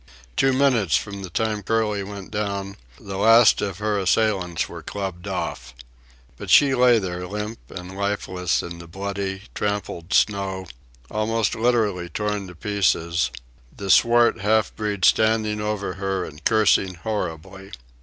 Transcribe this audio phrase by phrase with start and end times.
[0.35, 5.27] Two minutes from the time Curly went down, the last of her assailants were clubbed
[5.27, 5.75] off.
[6.37, 10.65] But she lay there limp and lifeless in the bloody, trampled snow,
[11.11, 13.29] almost literally torn to pieces,
[13.71, 17.71] the swart half breed standing over her and cursing horribly.